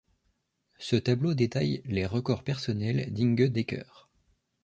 Ce 0.79 0.95
tableau 0.95 1.35
détaille 1.35 1.83
les 1.85 2.07
records 2.07 2.43
personnels 2.43 3.13
d'Inge 3.13 3.51
Dekker. 3.51 3.83